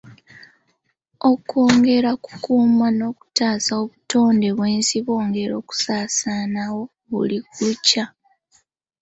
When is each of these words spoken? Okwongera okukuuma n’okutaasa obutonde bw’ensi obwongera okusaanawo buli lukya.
Okwongera 1.31 2.07
okukuuma 2.17 2.87
n’okutaasa 2.97 3.71
obutonde 3.81 4.47
bw’ensi 4.57 4.95
obwongera 5.01 5.53
okusaanawo 5.61 6.81
buli 7.09 7.37
lukya. 7.57 8.05